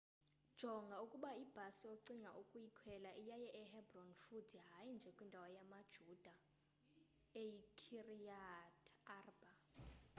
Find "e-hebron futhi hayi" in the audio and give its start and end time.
3.61-4.89